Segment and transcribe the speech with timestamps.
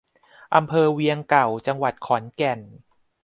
[0.55, 2.59] อำเภอเวียงเก่า จังหวัดขอนแก่น